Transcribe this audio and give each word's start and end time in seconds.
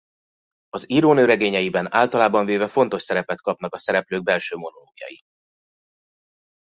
Az 0.69 0.89
írónő 0.89 1.25
regényeiben 1.25 1.93
általában 1.93 2.45
véve 2.45 2.67
fontos 2.67 3.03
szerepet 3.03 3.41
kapnak 3.41 3.73
a 3.73 3.77
szereplők 3.77 4.23
belső 4.23 4.55
monológjai. 4.55 5.23